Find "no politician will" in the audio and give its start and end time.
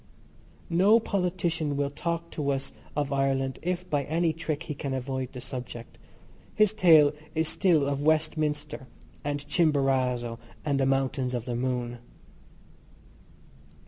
0.71-1.91